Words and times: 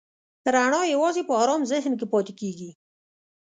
رڼا 0.53 0.81
یواځې 0.93 1.21
په 1.27 1.33
آرام 1.41 1.61
ذهن 1.71 1.93
کې 1.99 2.05
پاتې 2.13 2.33
کېږي. 2.39 2.69